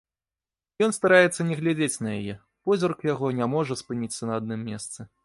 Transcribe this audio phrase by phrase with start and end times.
[0.85, 2.35] Ён стараецца не глядзець на яе,
[2.71, 4.99] позірк яго не можа спыніцца на адным месцы.